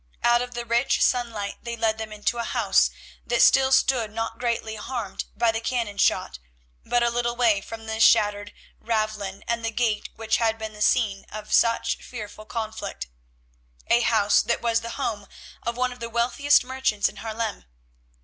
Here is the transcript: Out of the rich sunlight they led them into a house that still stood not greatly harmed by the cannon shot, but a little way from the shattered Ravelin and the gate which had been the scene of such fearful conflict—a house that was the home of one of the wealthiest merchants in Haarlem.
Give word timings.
Out 0.23 0.41
of 0.41 0.55
the 0.55 0.65
rich 0.65 0.99
sunlight 1.03 1.57
they 1.61 1.75
led 1.77 1.99
them 1.99 2.11
into 2.11 2.39
a 2.39 2.43
house 2.43 2.89
that 3.23 3.39
still 3.39 3.71
stood 3.71 4.09
not 4.09 4.39
greatly 4.39 4.75
harmed 4.75 5.25
by 5.37 5.51
the 5.51 5.61
cannon 5.61 5.99
shot, 5.99 6.39
but 6.83 7.03
a 7.03 7.11
little 7.11 7.35
way 7.35 7.61
from 7.61 7.85
the 7.85 7.99
shattered 7.99 8.51
Ravelin 8.79 9.43
and 9.47 9.63
the 9.63 9.69
gate 9.69 10.09
which 10.15 10.37
had 10.37 10.57
been 10.57 10.73
the 10.73 10.81
scene 10.81 11.25
of 11.31 11.53
such 11.53 11.97
fearful 11.97 12.45
conflict—a 12.45 14.01
house 14.01 14.41
that 14.41 14.63
was 14.63 14.81
the 14.81 14.89
home 14.97 15.27
of 15.61 15.77
one 15.77 15.93
of 15.93 15.99
the 15.99 16.09
wealthiest 16.09 16.63
merchants 16.63 17.07
in 17.07 17.17
Haarlem. 17.17 17.65